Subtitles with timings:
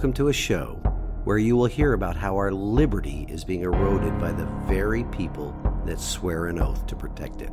[0.00, 0.80] welcome to a show
[1.24, 5.54] where you will hear about how our liberty is being eroded by the very people
[5.84, 7.50] that swear an oath to protect it.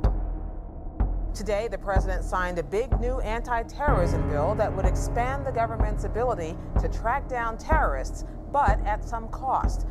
[1.33, 6.05] Today, the president signed a big new anti terrorism bill that would expand the government's
[6.05, 9.85] ability to track down terrorists, but at some cost.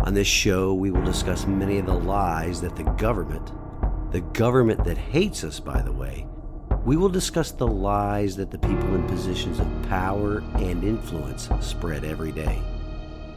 [0.00, 3.52] On this show, we will discuss many of the lies that the government,
[4.10, 6.26] the government that hates us, by the way,
[6.86, 12.04] we will discuss the lies that the people in positions of power and influence spread
[12.04, 12.62] every day.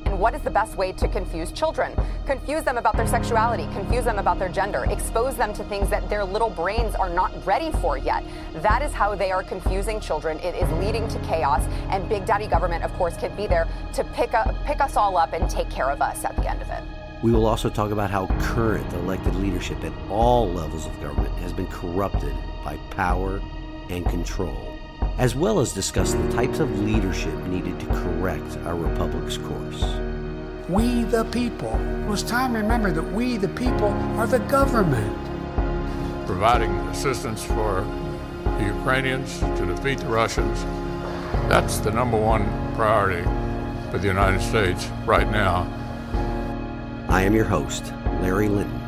[0.06, 1.96] And what is the best way to confuse children?
[2.28, 6.08] Confuse them about their sexuality, confuse them about their gender, expose them to things that
[6.12, 8.24] their little brains are not ready for yet.
[8.62, 10.38] That is how they are confusing children.
[10.42, 14.04] It is leading to chaos, and Big Daddy government, of course, can be there to
[14.14, 16.70] pick, up, pick us all up and take care of us at the end of
[16.70, 16.84] it.
[17.24, 21.52] We will also talk about how current elected leadership at all levels of government has
[21.52, 22.36] been corrupted
[22.70, 23.42] by power
[23.90, 24.78] and control,
[25.18, 29.84] as well as discuss the types of leadership needed to correct our republic's course.
[30.70, 31.74] We the people.
[31.74, 35.18] It was time to remember that we the people are the government.
[36.28, 37.82] Providing assistance for
[38.44, 40.64] the Ukrainians to defeat the Russians.
[41.50, 43.24] That's the number one priority
[43.90, 45.66] for the United States right now.
[47.10, 48.80] I am your host, Larry Linton,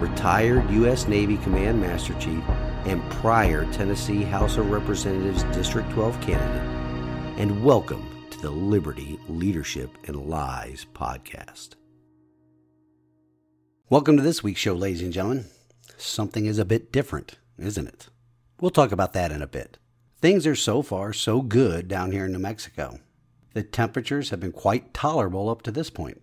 [0.00, 1.06] retired U.S.
[1.06, 2.42] Navy Command Master Chief
[2.88, 9.90] and prior Tennessee House of Representatives District 12 candidate, and welcome to the Liberty, Leadership,
[10.06, 11.74] and Lies podcast.
[13.90, 15.44] Welcome to this week's show, ladies and gentlemen.
[15.98, 18.08] Something is a bit different, isn't it?
[18.58, 19.76] We'll talk about that in a bit.
[20.22, 23.00] Things are so far so good down here in New Mexico.
[23.52, 26.22] The temperatures have been quite tolerable up to this point.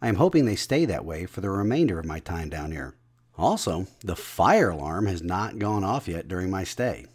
[0.00, 2.94] I am hoping they stay that way for the remainder of my time down here.
[3.36, 7.06] Also, the fire alarm has not gone off yet during my stay.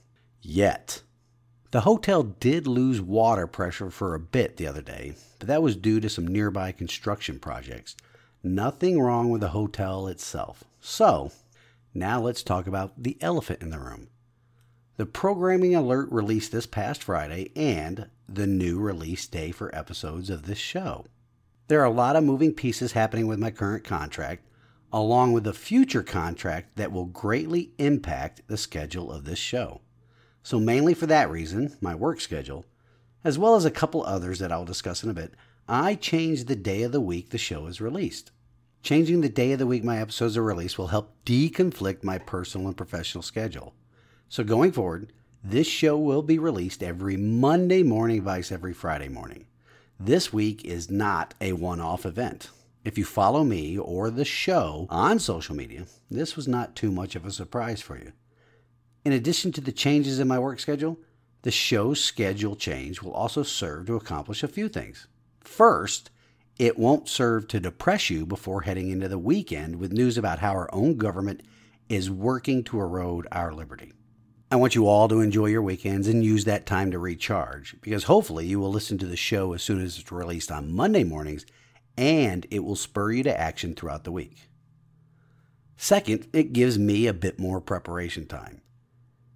[0.41, 1.01] Yet.
[1.71, 5.75] The hotel did lose water pressure for a bit the other day, but that was
[5.75, 7.95] due to some nearby construction projects.
[8.41, 10.63] Nothing wrong with the hotel itself.
[10.81, 11.31] So,
[11.93, 14.07] now let's talk about the elephant in the room.
[14.97, 20.45] The programming alert released this past Friday and the new release day for episodes of
[20.45, 21.05] this show.
[21.67, 24.43] There are a lot of moving pieces happening with my current contract,
[24.91, 29.81] along with a future contract that will greatly impact the schedule of this show.
[30.43, 32.65] So, mainly for that reason, my work schedule,
[33.23, 35.33] as well as a couple others that I'll discuss in a bit,
[35.67, 38.31] I changed the day of the week the show is released.
[38.81, 42.67] Changing the day of the week my episodes are released will help deconflict my personal
[42.67, 43.73] and professional schedule.
[44.29, 45.11] So, going forward,
[45.43, 49.45] this show will be released every Monday morning, vice every Friday morning.
[49.99, 52.49] This week is not a one off event.
[52.85, 57.15] If you follow me or the show on social media, this was not too much
[57.15, 58.13] of a surprise for you.
[59.03, 60.97] In addition to the changes in my work schedule,
[61.41, 65.07] the show's schedule change will also serve to accomplish a few things.
[65.41, 66.09] First,
[66.57, 70.51] it won't serve to depress you before heading into the weekend with news about how
[70.51, 71.41] our own government
[71.89, 73.91] is working to erode our liberty.
[74.51, 78.05] I want you all to enjoy your weekends and use that time to recharge because
[78.05, 81.45] hopefully you will listen to the show as soon as it's released on Monday mornings
[81.99, 84.47] and it will spur you to action throughout the week.
[85.75, 88.61] Second, it gives me a bit more preparation time.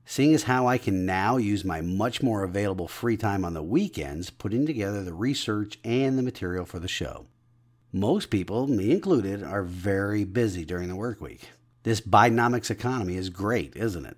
[0.06, 3.62] Seeing as how I can now use my much more available free time on the
[3.62, 7.26] weekends putting together the research and the material for the show.
[7.92, 11.50] Most people, me included, are very busy during the work week.
[11.84, 14.18] This Bidenomics economy is great, isn't it?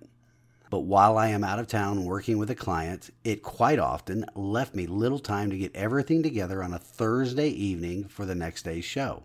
[0.68, 4.74] But while I am out of town working with a client, it quite often left
[4.74, 8.84] me little time to get everything together on a Thursday evening for the next day's
[8.84, 9.24] show.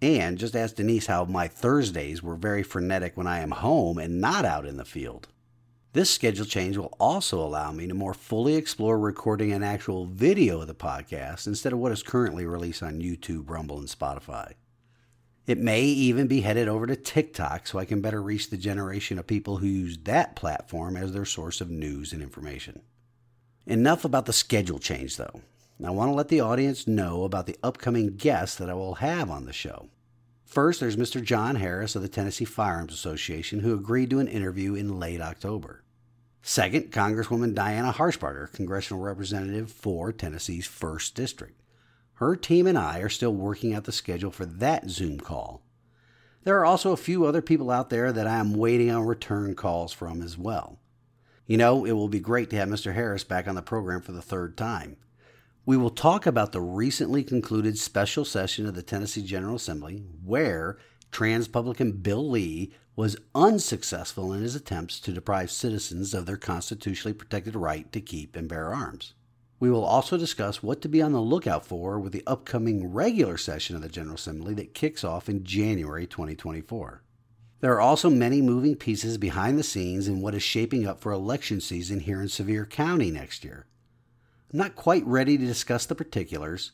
[0.00, 4.20] And just ask Denise how my Thursdays were very frenetic when I am home and
[4.20, 5.28] not out in the field.
[5.92, 10.60] This schedule change will also allow me to more fully explore recording an actual video
[10.60, 14.54] of the podcast instead of what is currently released on YouTube, Rumble, and Spotify.
[15.46, 19.18] It may even be headed over to TikTok so I can better reach the generation
[19.18, 22.80] of people who use that platform as their source of news and information.
[23.66, 25.42] Enough about the schedule change, though.
[25.84, 29.30] I want to let the audience know about the upcoming guests that I will have
[29.30, 29.88] on the show.
[30.46, 31.22] First, there's Mr.
[31.22, 35.82] John Harris of the Tennessee Firearms Association, who agreed to an interview in late October.
[36.42, 41.60] Second, Congresswoman Diana Harshbarger, congressional representative for Tennessee's 1st District.
[42.14, 45.62] Her team and I are still working out the schedule for that Zoom call.
[46.44, 49.54] There are also a few other people out there that I am waiting on return
[49.54, 50.78] calls from as well.
[51.46, 52.94] You know, it will be great to have Mr.
[52.94, 54.96] Harris back on the program for the third time.
[55.66, 60.78] We will talk about the recently concluded special session of the Tennessee General Assembly, where
[61.10, 67.56] Transpublican Bill Lee was unsuccessful in his attempts to deprive citizens of their constitutionally protected
[67.56, 69.14] right to keep and bear arms.
[69.60, 73.36] We will also discuss what to be on the lookout for with the upcoming regular
[73.36, 77.02] session of the General Assembly that kicks off in January 2024.
[77.60, 81.12] There are also many moving pieces behind the scenes in what is shaping up for
[81.12, 83.66] election season here in Sevier County next year.
[84.52, 86.72] I'm not quite ready to discuss the particulars,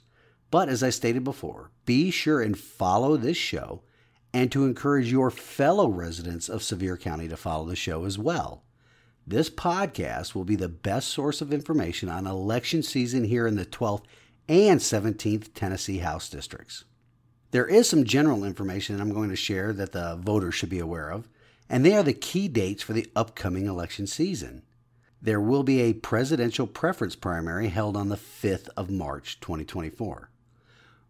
[0.50, 3.82] but as I stated before, be sure and follow this show
[4.32, 8.64] and to encourage your fellow residents of Sevier County to follow the show as well.
[9.26, 13.66] This podcast will be the best source of information on election season here in the
[13.66, 14.04] 12th
[14.48, 16.84] and 17th Tennessee House districts.
[17.52, 21.10] There is some general information I'm going to share that the voters should be aware
[21.10, 21.28] of,
[21.68, 24.62] and they are the key dates for the upcoming election season.
[25.22, 30.30] There will be a presidential preference primary held on the 5th of March 2024.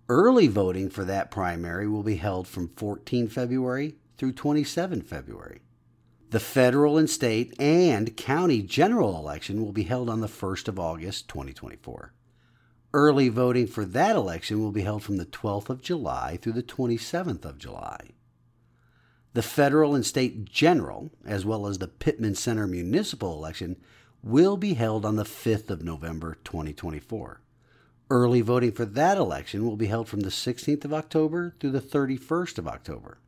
[0.09, 5.61] Early voting for that primary will be held from 14 February through 27 February.
[6.31, 10.79] The federal and state and county general election will be held on the 1st of
[10.79, 12.13] August 2024.
[12.95, 16.63] Early voting for that election will be held from the 12th of July through the
[16.63, 18.11] 27th of July.
[19.33, 23.75] The federal and state general, as well as the Pittman Center municipal election,
[24.23, 27.41] will be held on the 5th of November 2024.
[28.09, 31.81] Early voting for that election will be held from the 16th of October through the
[31.81, 33.19] 31st of October.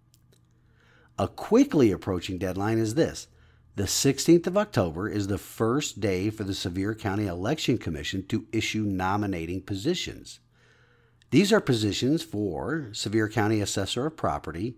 [1.23, 3.29] A quickly approaching deadline is this
[3.77, 8.49] the 16th of October is the first day for the Sevier County Election Commission to
[8.51, 10.41] issue nominating positions.
[11.31, 14.75] These are positions for Sevier County Assessor of Property,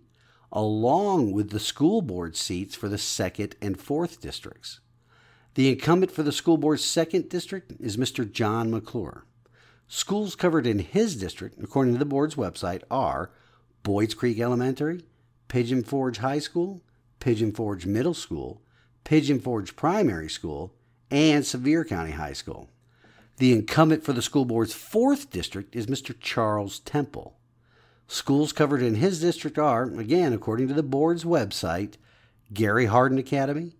[0.52, 4.81] along with the school board seats for the 2nd and 4th districts.
[5.55, 8.31] The incumbent for the school board's 2nd district is Mr.
[8.31, 9.25] John McClure.
[9.88, 13.31] Schools covered in his district, according to the board's website, are
[13.82, 15.05] Boyd's Creek Elementary,
[15.49, 16.82] Pigeon Forge High School,
[17.20, 18.61] Pigeon Forge Middle School,
[19.05, 20.73] Pigeon Forge Primary School,
[21.11, 22.69] and Sevier County High School.
[23.37, 26.14] The incumbent for the school board's fourth district is Mr.
[26.19, 27.37] Charles Temple.
[28.06, 31.94] Schools covered in his district are, again, according to the board's website,
[32.52, 33.73] Gary Hardin Academy,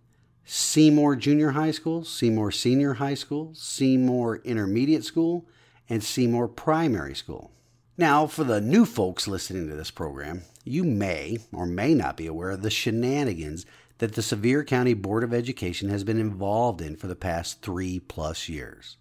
[0.43, 5.45] Seymour Junior High School, Seymour Senior High School, Seymour Intermediate School,
[5.89, 7.51] and Seymour Primary School.
[7.97, 12.27] Now, for the new folks listening to this program, you may or may not be
[12.27, 13.65] aware of the shenanigans
[13.99, 18.01] that the Sevier County Board of Education has been involved in for the past three
[18.01, 18.97] plus years.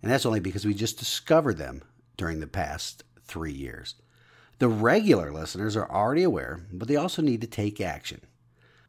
[0.00, 1.82] And that's only because we just discovered them
[2.16, 3.96] during the past three years.
[4.60, 8.20] The regular listeners are already aware, but they also need to take action.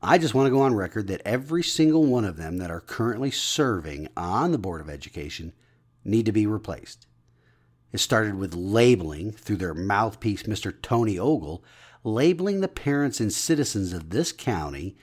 [0.04, 2.80] I just want to go on record that every single one of them that are
[2.80, 5.54] currently serving on the Board of Education
[6.06, 7.07] need to be replaced.
[7.92, 10.74] It started with labeling through their mouthpiece, Mr.
[10.82, 11.64] Tony Ogle,
[12.04, 14.98] labeling the parents and citizens of this county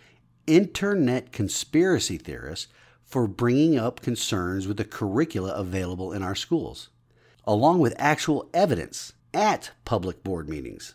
[0.46, 2.68] internet conspiracy theorists
[3.02, 6.90] for bringing up concerns with the curricula available in our schools,
[7.46, 10.94] along with actual evidence at public board meetings.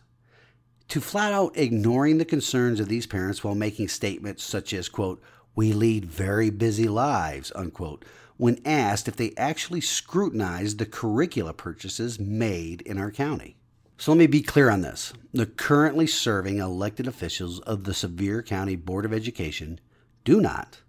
[0.89, 5.21] To flat out ignoring the concerns of these parents while making statements such as, quote,
[5.56, 8.06] we lead very busy lives, unquote,
[8.39, 13.57] when asked if they actually scrutinized the curricula purchases made in our county.
[13.97, 15.12] So let me be clear on this.
[15.33, 19.81] The currently serving elected officials of the Sevier County Board of Education
[20.23, 20.80] do not,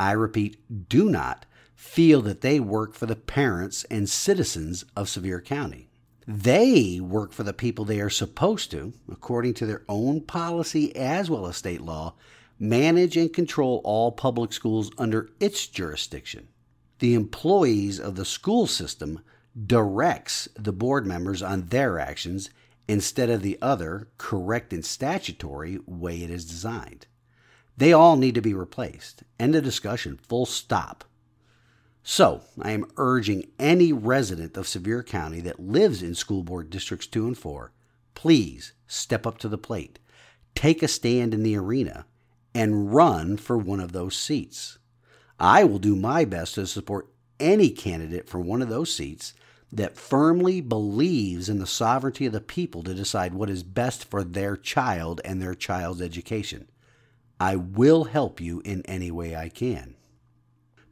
[0.00, 1.44] I repeat, do not
[1.74, 5.90] feel that they work for the parents and citizens of Sevier County.
[6.26, 11.28] They work for the people they are supposed to, according to their own policy as
[11.28, 12.14] well as state law,
[12.58, 16.48] manage and control all public schools under its jurisdiction.
[16.98, 19.20] The employees of the school system
[19.66, 22.50] directs the board members on their actions
[22.88, 27.06] instead of the other, correct and statutory way it is designed.
[27.76, 29.22] They all need to be replaced.
[29.38, 31.04] End of discussion, full stop.
[32.02, 37.06] So, I am urging any resident of Sevier County that lives in school board districts
[37.08, 37.72] 2 and 4,
[38.14, 39.98] please step up to the plate,
[40.54, 42.06] take a stand in the arena,
[42.54, 44.78] and run for one of those seats.
[45.38, 49.34] I will do my best to support any candidate for one of those seats
[49.72, 54.24] that firmly believes in the sovereignty of the people to decide what is best for
[54.24, 56.68] their child and their child's education.
[57.38, 59.96] I will help you in any way I can.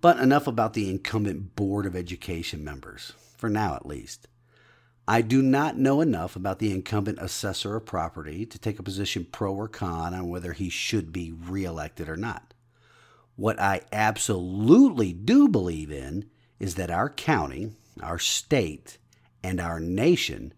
[0.01, 4.29] But enough about the incumbent Board of Education members, for now at least.
[5.07, 9.27] I do not know enough about the incumbent assessor of property to take a position
[9.31, 12.54] pro or con on whether he should be reelected or not.
[13.37, 18.99] What I absolutely do believe in is that our county, our state,
[19.43, 20.55] and our nation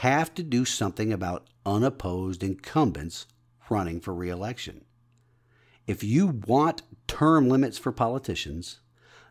[0.00, 3.26] have to do something about unopposed incumbents
[3.68, 4.84] running for reelection.
[5.86, 8.80] If you want term limits for politicians,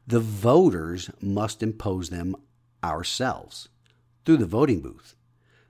[0.06, 2.36] the voters must impose them
[2.84, 3.70] ourselves
[4.26, 5.16] through the voting booth.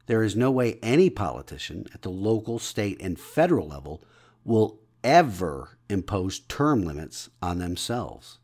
[0.08, 4.04] There is no way any politician at the local, state, and federal level
[4.44, 8.40] will ever impose term limits on themselves.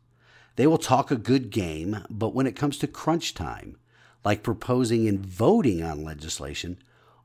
[0.56, 3.78] They will talk a good game, but when it comes to crunch time,
[4.24, 6.78] like proposing and voting on legislation,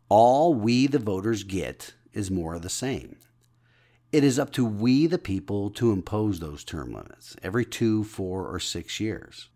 [0.07, 3.17] all we the voters get is more of the same.
[4.11, 8.47] It is up to we the people to impose those term limits every two, four,
[8.47, 9.49] or six years.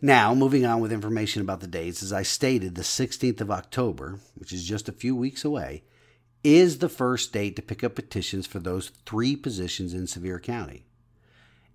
[0.00, 4.20] Now, moving on with information about the dates, as I stated, the 16th of October,
[4.36, 5.82] which is just a few weeks away,
[6.46, 10.84] is the first date to pick up petitions for those three positions in Sevier County.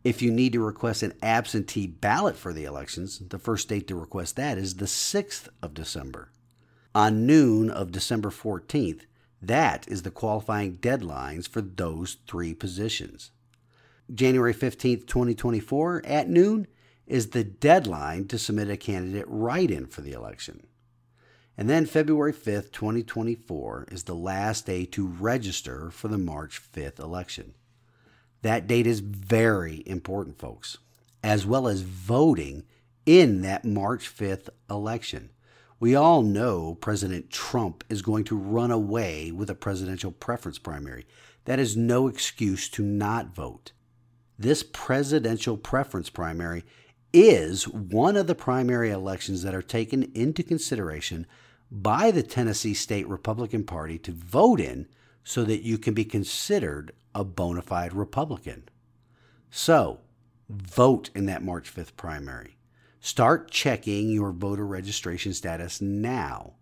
[0.01, 3.95] If you need to request an absentee ballot for the elections, the first date to
[3.95, 6.31] request that is the 6th of December.
[6.95, 9.01] On noon of December 14th,
[9.41, 13.31] that is the qualifying deadlines for those three positions.
[14.13, 16.65] January 15th, 2024, at noon,
[17.05, 20.65] is the deadline to submit a candidate write in for the election.
[21.57, 26.99] And then February 5th, 2024, is the last day to register for the March 5th
[26.99, 27.53] election.
[28.41, 30.77] That date is very important, folks,
[31.23, 32.63] as well as voting
[33.05, 35.29] in that March 5th election.
[35.79, 41.05] We all know President Trump is going to run away with a presidential preference primary.
[41.45, 43.71] That is no excuse to not vote.
[44.37, 46.63] This presidential preference primary
[47.13, 51.25] is one of the primary elections that are taken into consideration
[51.71, 54.87] by the Tennessee State Republican Party to vote in
[55.23, 58.63] so that you can be considered a bona fide Republican.
[59.49, 59.99] So,
[60.49, 62.57] vote in that March 5th primary.
[62.99, 66.53] Start checking your voter registration status now.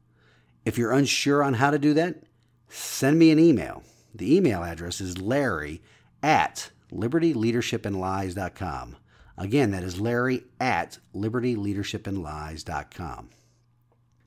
[0.65, 2.23] If you're unsure on how to do that,
[2.69, 3.83] send me an email.
[4.13, 5.81] The email address is larry
[6.23, 8.95] at libertyleadershipandlies.com.
[9.39, 13.29] Again, that is Larry at libertyleadershipandlies.com.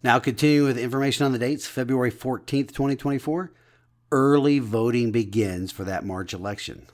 [0.02, 3.52] Now, continuing with information on the dates, February 14th, 2024,
[4.11, 6.87] early voting begins for that March election.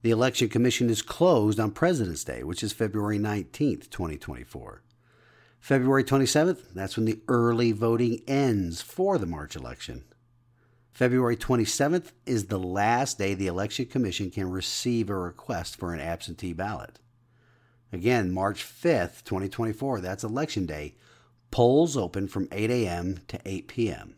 [0.00, 4.82] The Election Commission is closed on President's Day, which is February 19th, 2024.
[5.60, 10.04] February 27th, that's when the early voting ends for the March election.
[10.94, 16.00] February 27th is the last day the Election Commission can receive a request for an
[16.00, 16.98] absentee ballot.
[17.92, 20.94] Again, March 5th, 2024, that's Election Day.
[21.50, 23.20] Polls open from 8 a.m.
[23.26, 24.14] to 8 p.m.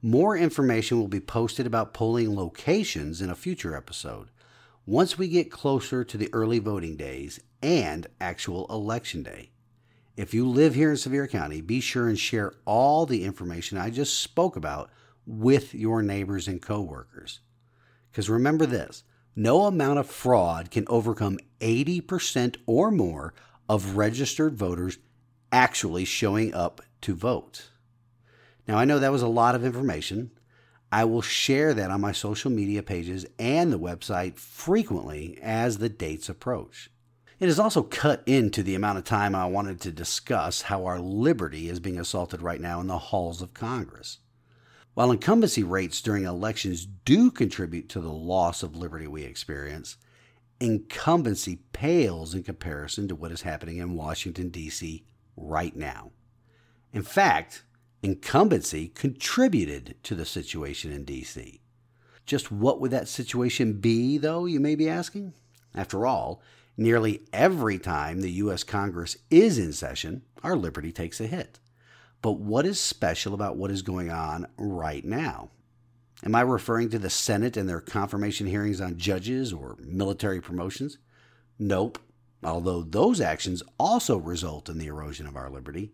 [0.00, 4.30] More information will be posted about polling locations in a future episode
[4.86, 9.50] once we get closer to the early voting days and actual Election Day.
[10.16, 13.90] If you live here in Sevier County, be sure and share all the information I
[13.90, 14.90] just spoke about
[15.26, 17.40] with your neighbors and coworkers.
[18.10, 19.04] Because remember this
[19.36, 23.34] no amount of fraud can overcome 80% or more
[23.68, 24.98] of registered voters
[25.52, 27.70] actually showing up to vote.
[28.66, 30.30] Now, I know that was a lot of information.
[30.90, 35.88] I will share that on my social media pages and the website frequently as the
[35.88, 36.90] dates approach.
[37.40, 40.98] It has also cut into the amount of time I wanted to discuss how our
[40.98, 44.18] liberty is being assaulted right now in the halls of Congress.
[44.98, 49.96] While incumbency rates during elections do contribute to the loss of liberty we experience,
[50.58, 55.04] incumbency pales in comparison to what is happening in Washington, D.C.
[55.36, 56.10] right now.
[56.92, 57.62] In fact,
[58.02, 61.60] incumbency contributed to the situation in D.C.
[62.26, 65.32] Just what would that situation be, though, you may be asking?
[65.76, 66.42] After all,
[66.76, 68.64] nearly every time the U.S.
[68.64, 71.60] Congress is in session, our liberty takes a hit.
[72.20, 75.50] But what is special about what is going on right now?
[76.24, 80.98] Am I referring to the Senate and their confirmation hearings on judges or military promotions?
[81.60, 82.00] Nope,
[82.42, 85.92] although those actions also result in the erosion of our liberty.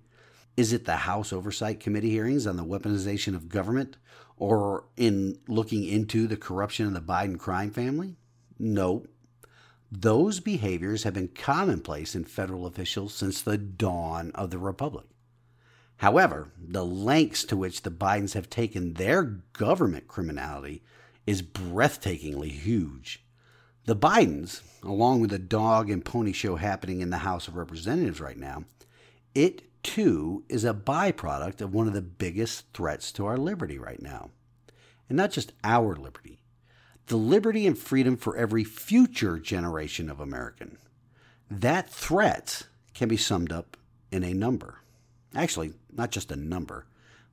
[0.57, 3.97] Is it the House Oversight Committee hearings on the weaponization of government
[4.37, 8.17] or in looking into the corruption of the Biden crime family?
[8.59, 9.09] Nope.
[9.91, 15.07] Those behaviors have been commonplace in federal officials since the dawn of the Republic.
[15.99, 20.83] However, the lengths to which the Bidens have taken their government criminality
[21.27, 23.25] is breathtakingly huge.
[23.87, 28.21] The Bidens, along with the dog and pony show happening in the House of Representatives
[28.21, 28.65] right now,
[29.35, 34.01] it too is a byproduct of one of the biggest threats to our liberty right
[34.01, 34.31] now.
[35.09, 36.41] And not just our liberty,
[37.07, 40.79] the liberty and freedom for every future generation of American.
[41.51, 42.63] That threat
[42.95, 43.77] can be summed up
[44.11, 44.79] in a number.
[45.35, 46.87] Actually, not just a number,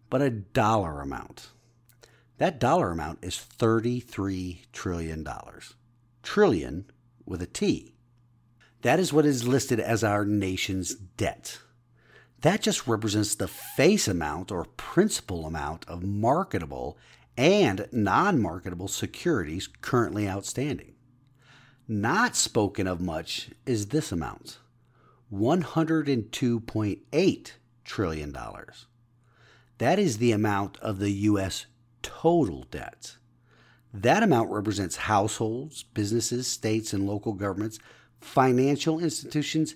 [0.09, 1.49] but a dollar amount.
[2.37, 5.27] That dollar amount is $33 trillion.
[6.23, 6.85] Trillion
[7.25, 7.93] with a T.
[8.81, 11.59] That is what is listed as our nation's debt.
[12.41, 16.97] That just represents the face amount or principal amount of marketable
[17.37, 20.95] and non marketable securities currently outstanding.
[21.87, 24.59] Not spoken of much is this amount
[25.31, 27.51] $102.8
[27.83, 28.31] trillion.
[28.31, 31.65] dollars—that is the amount of the U.S.
[32.01, 33.17] total debt.
[33.93, 37.79] That amount represents households, businesses, states, and local governments,
[38.19, 39.75] financial institutions,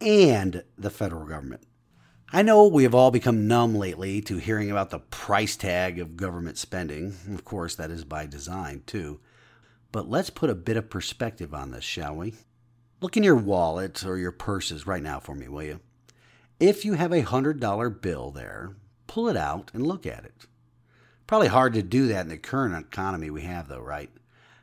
[0.00, 1.62] and the federal government.
[2.32, 6.16] I know we have all become numb lately to hearing about the price tag of
[6.16, 7.14] government spending.
[7.32, 9.20] Of course, that is by design, too.
[9.92, 12.34] But let's put a bit of perspective on this, shall we?
[13.00, 15.80] Look in your wallet or your purses right now for me, will you?
[16.60, 20.46] If you have a $100 bill there, pull it out and look at it.
[21.26, 24.10] Probably hard to do that in the current economy we have, though, right?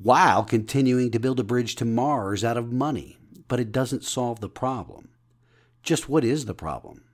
[0.00, 4.40] while continuing to build a bridge to Mars out of money but it doesn't solve
[4.40, 5.10] the problem.
[5.82, 7.04] Just what is the problem?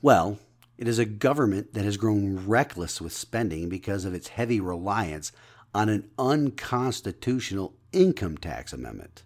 [0.00, 0.38] Well,
[0.76, 5.32] it is a government that has grown reckless with spending because of its heavy reliance
[5.74, 9.22] on an unconstitutional income tax amendment.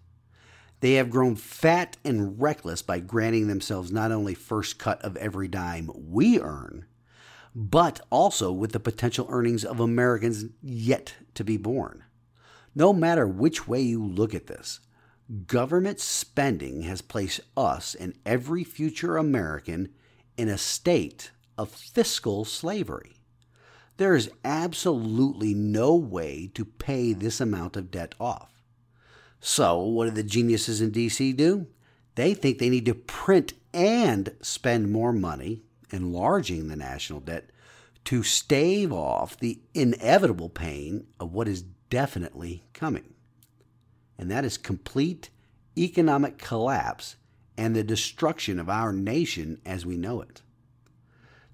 [0.79, 5.47] They have grown fat and reckless by granting themselves not only first cut of every
[5.47, 6.85] dime we earn,
[7.55, 12.03] but also with the potential earnings of Americans yet to be born.
[12.75, 14.79] No matter which way you look at this,
[15.45, 19.89] Government spending has placed us and every future American
[20.37, 23.17] in a state of fiscal slavery.
[23.97, 28.63] There is absolutely no way to pay this amount of debt off.
[29.41, 31.67] So, what do the geniuses in DC do?
[32.15, 37.49] They think they need to print and spend more money, enlarging the national debt,
[38.05, 43.13] to stave off the inevitable pain of what is definitely coming
[44.17, 45.29] and that is complete
[45.77, 47.15] economic collapse
[47.57, 50.41] and the destruction of our nation as we know it.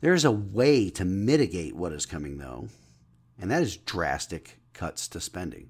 [0.02, 2.68] There is a way to mitigate what is coming, though,
[3.40, 5.70] and that is drastic cuts to spending.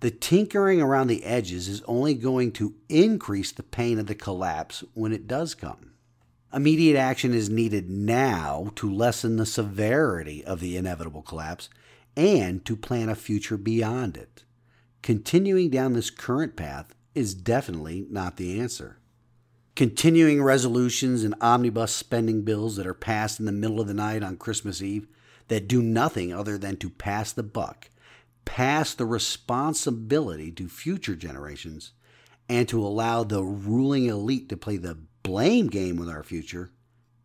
[0.00, 4.84] The tinkering around the edges is only going to increase the pain of the collapse
[4.94, 5.92] when it does come.
[6.52, 11.68] Immediate action is needed now to lessen the severity of the inevitable collapse
[12.16, 14.44] and to plan a future beyond it.
[15.02, 18.98] Continuing down this current path is definitely not the answer.
[19.74, 24.22] Continuing resolutions and omnibus spending bills that are passed in the middle of the night
[24.22, 25.06] on Christmas Eve
[25.48, 27.90] that do nothing other than to pass the buck,
[28.44, 31.92] pass the responsibility to future generations,
[32.48, 36.70] and to allow the ruling elite to play the blame game with our future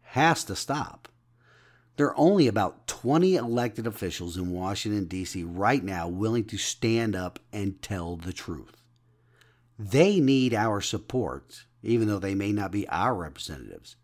[0.01, 1.07] has to stop.
[1.97, 5.43] There are only about 20 elected officials in Washington, D.C.
[5.43, 8.81] right now willing to stand up and tell the truth.
[9.77, 13.97] They need our support, even though they may not be our representatives.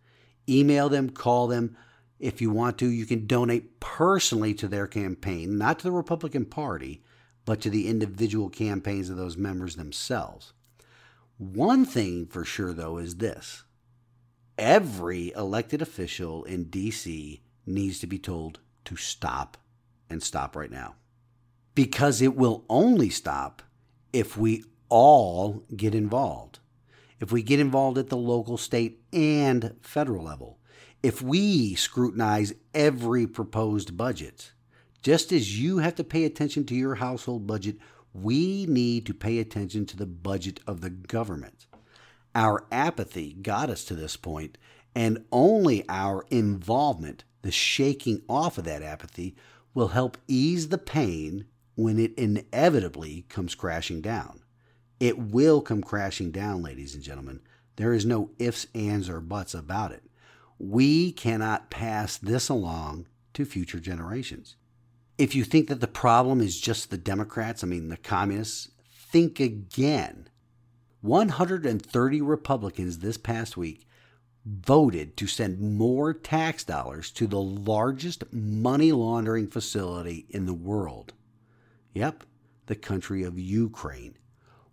[0.48, 1.76] Email them, call them.
[2.20, 6.46] If you want to, you can donate personally to their campaign, not to the Republican
[6.46, 7.04] Party,
[7.46, 10.54] but to the individual campaigns of those members themselves.
[11.40, 13.64] One thing for sure, though, is this
[14.58, 17.42] every elected official in D.C.
[17.66, 19.58] needs to be told to stop
[20.10, 20.96] and stop right now.
[21.76, 23.62] Because it will only stop
[24.12, 26.60] if we all get involved.
[27.20, 30.60] If we get involved at the local, state, and federal level.
[31.04, 34.54] If we scrutinize every proposed budget.
[35.04, 37.78] Just as you have to pay attention to your household budget,
[38.14, 41.67] we need to pay attention to the budget of the government.
[42.36, 44.58] Our apathy got us to this point,
[44.94, 49.36] and only our involvement, the shaking off of that apathy,
[49.74, 54.42] will help ease the pain when it inevitably comes crashing down.
[55.00, 57.42] It will come crashing down, ladies and gentlemen.
[57.76, 60.04] There is no ifs, ands, or buts about it.
[60.58, 64.56] We cannot pass this along to future generations.
[65.20, 68.72] If you think that the problem is just the Democrats, I mean the communists,
[69.12, 70.30] think again.
[71.08, 73.88] 130 Republicans this past week
[74.46, 81.14] voted to send more tax dollars to the largest money laundering facility in the world.
[81.94, 82.26] Yep,
[82.66, 84.18] the country of Ukraine.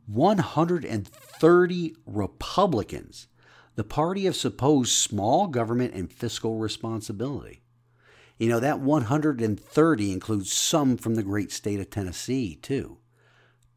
[0.07, 3.29] 130 Republicans,
[3.77, 7.63] the party of supposed small government and fiscal responsibility.
[8.39, 12.99] You know, that 130 includes some from the great state of Tennessee, too.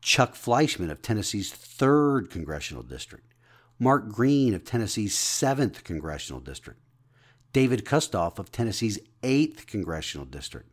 [0.01, 3.33] Chuck Fleischmann of Tennessee's 3rd Congressional District,
[3.79, 6.79] Mark Green of Tennessee's 7th Congressional District,
[7.53, 10.69] David Kustoff of Tennessee's 8th Congressional District,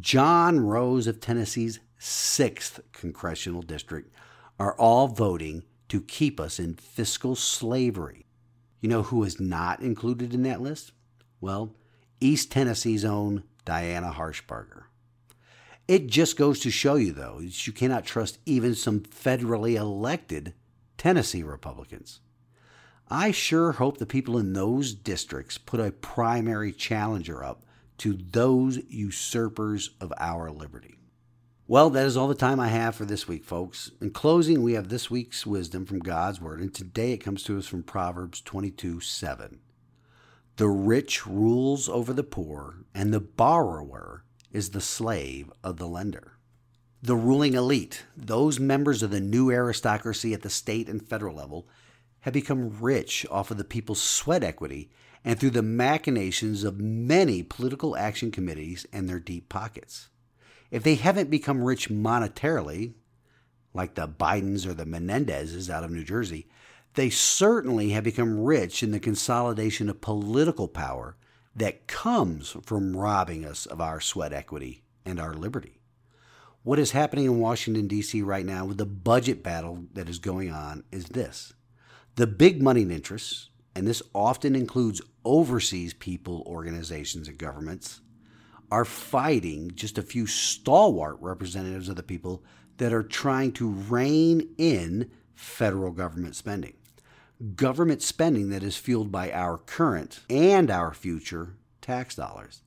[0.00, 4.12] John Rose of Tennessee's 6th Congressional District
[4.58, 8.26] are all voting to keep us in fiscal slavery.
[8.80, 10.92] You know who is not included in that list?
[11.40, 11.76] Well,
[12.20, 14.84] East Tennessee's own Diana Harshbarger.
[15.88, 20.54] It just goes to show you, though, that you cannot trust even some federally elected
[20.96, 22.20] Tennessee Republicans.
[23.10, 27.64] I sure hope the people in those districts put a primary challenger up
[27.98, 30.96] to those usurpers of our liberty.
[31.68, 33.90] Well, that is all the time I have for this week, folks.
[34.00, 37.58] In closing, we have this week's wisdom from God's Word, and today it comes to
[37.58, 39.58] us from Proverbs 22 7.
[40.56, 46.34] The rich rules over the poor, and the borrower is the slave of the lender.
[47.02, 51.66] The ruling elite, those members of the new aristocracy at the state and federal level,
[52.20, 54.90] have become rich off of the people's sweat equity
[55.24, 60.10] and through the machinations of many political action committees and their deep pockets.
[60.70, 62.94] If they haven't become rich monetarily,
[63.74, 66.48] like the Bidens or the Menendezes out of New Jersey,
[66.94, 71.16] they certainly have become rich in the consolidation of political power
[71.54, 75.80] that comes from robbing us of our sweat equity and our liberty.
[76.62, 78.22] What is happening in Washington, D.C.
[78.22, 81.52] right now with the budget battle that is going on is this
[82.14, 88.00] the big money interests, and this often includes overseas people, organizations, and governments,
[88.70, 92.42] are fighting just a few stalwart representatives of the people
[92.78, 96.74] that are trying to rein in federal government spending
[97.42, 102.62] government spending that is fueled by our current and our future tax dollars.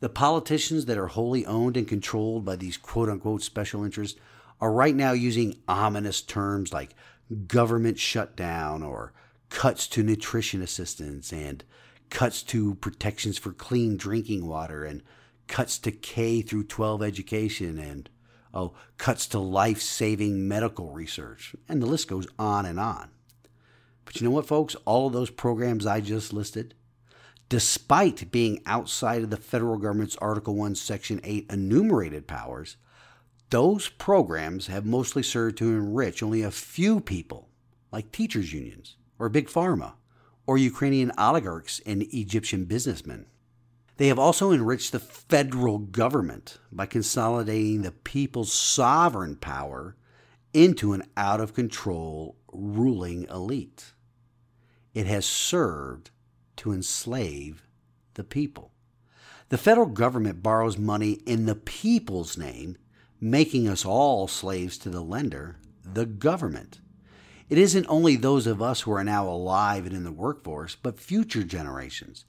[0.00, 4.18] The politicians that are wholly owned and controlled by these quote unquote special interests
[4.60, 6.94] are right now using ominous terms like
[7.46, 9.12] government shutdown or
[9.50, 11.64] cuts to nutrition assistance and
[12.10, 15.02] cuts to protections for clean drinking water and
[15.46, 18.08] cuts to K through 12 education and
[18.52, 23.10] oh cuts to life-saving medical research and the list goes on and on.
[24.04, 24.76] But you know what, folks?
[24.84, 26.74] All of those programs I just listed,
[27.48, 32.76] despite being outside of the federal government's Article 1, Section 8 enumerated powers,
[33.50, 37.48] those programs have mostly served to enrich only a few people,
[37.92, 39.94] like teachers' unions, or Big Pharma,
[40.46, 43.26] or Ukrainian oligarchs and Egyptian businessmen.
[43.96, 49.94] They have also enriched the federal government by consolidating the people's sovereign power
[50.52, 53.92] into an out of control ruling elite.
[54.94, 56.10] It has served
[56.56, 57.66] to enslave
[58.14, 58.70] the people.
[59.48, 62.76] The federal government borrows money in the people's name,
[63.20, 66.80] making us all slaves to the lender, the government.
[67.48, 70.98] It isn't only those of us who are now alive and in the workforce, but
[70.98, 72.24] future generations.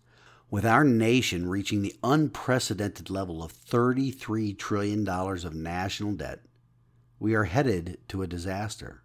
[0.49, 6.41] With our nation reaching the unprecedented level of $33 trillion of national debt,
[7.19, 9.04] we are headed to a disaster.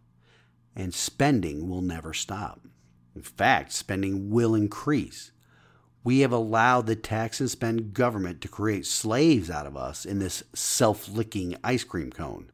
[0.75, 2.61] and spending will never stop.
[3.15, 5.31] In fact, spending will increase
[6.03, 10.19] we have allowed the tax and spend government to create slaves out of us in
[10.19, 12.51] this self licking ice cream cone.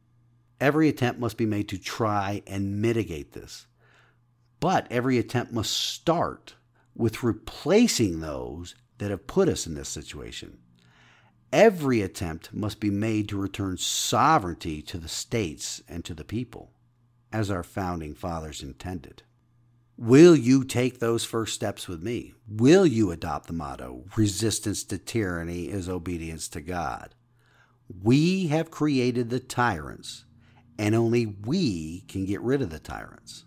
[0.60, 3.66] Every attempt must be made to try and mitigate this.
[4.60, 6.54] But every attempt must start
[6.94, 10.58] with replacing those that have put us in this situation.
[11.52, 16.70] Every attempt must be made to return sovereignty to the states and to the people,
[17.32, 19.22] as our founding fathers intended.
[20.00, 22.32] Will you take those first steps with me?
[22.48, 27.14] Will you adopt the motto, resistance to tyranny is obedience to God?
[28.02, 30.24] We have created the tyrants,
[30.78, 33.44] and only we can get rid of the tyrants.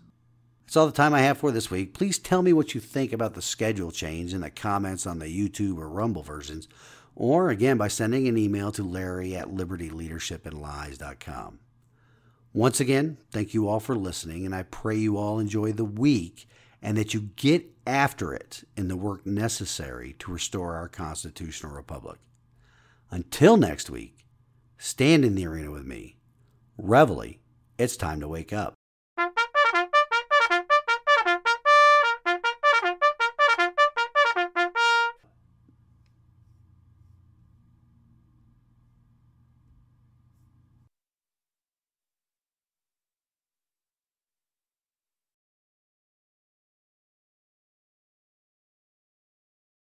[0.64, 1.92] That's all the time I have for this week.
[1.92, 5.26] Please tell me what you think about the schedule change in the comments on the
[5.26, 6.68] YouTube or Rumble versions,
[7.16, 11.58] or again by sending an email to larry at libertyleadershipandlies.com.
[12.56, 16.48] Once again, thank you all for listening, and I pray you all enjoy the week
[16.80, 22.20] and that you get after it in the work necessary to restore our constitutional republic.
[23.10, 24.24] Until next week,
[24.78, 26.16] stand in the arena with me.
[26.78, 27.38] Reveille,
[27.76, 28.74] it's time to wake up.